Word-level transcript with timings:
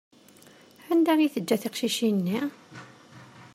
Anda 0.91 1.13
i 1.19 1.27
teǧǧa 1.33 1.57
tiqcicin-nni? 1.61 2.39